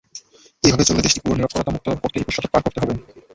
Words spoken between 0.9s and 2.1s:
দেশটি পুরো নিরক্ষরতামুক্ত